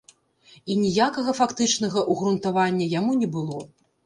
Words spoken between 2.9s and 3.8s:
яму не было.